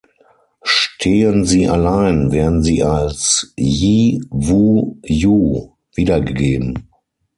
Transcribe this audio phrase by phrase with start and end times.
[0.63, 6.89] Stehen sie allein, werden sie als "yi", "wu", "yu" wiedergegeben.